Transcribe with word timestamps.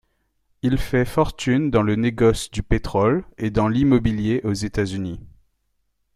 Il 0.63 0.79
fait 0.79 1.05
fortune 1.05 1.69
dans 1.69 1.83
le 1.83 1.95
négoce 1.95 2.49
du 2.49 2.63
pétrole 2.63 3.23
et 3.37 3.51
dans 3.51 3.67
l'Immobilier 3.67 4.41
aux 4.43 4.51
États-Unis. 4.53 5.19